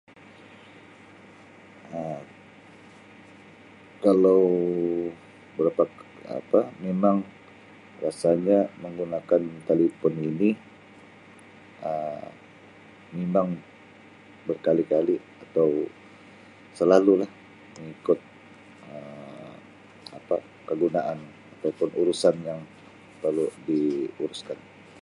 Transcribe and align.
Um 1.99 2.23
Kalau 4.05 4.41
berapa 5.57 5.83
apa 6.39 6.61
memang 6.85 7.17
pasalnya 8.01 8.59
menggunakan 8.83 9.41
talipun 9.67 10.13
ini 10.29 10.49
Um 11.89 12.27
mimang 13.15 13.49
berkali-kali 14.47 15.15
atau 15.45 15.69
selalulah 16.79 17.31
mengikut 17.77 18.19
Um 18.91 19.55
apa 20.17 20.35
kegunaan 20.69 21.19
ataupun 21.55 21.89
urusan 22.01 22.35
yang 22.49 22.61
perlu 23.21 23.45
diuruskan. 23.69 24.57